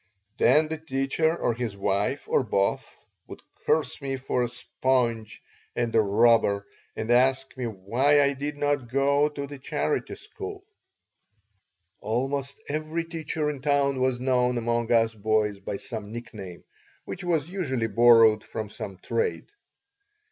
[0.37, 2.91] Then the teacher or his wife, or both,
[3.27, 5.43] would curse me for a sponge
[5.75, 10.65] and a robber, and ask me why I did not go to the charity school
[11.99, 16.63] Almost every teacher in town was known among us boys by some nickname,
[17.05, 19.51] which was usually borrowed from some trade.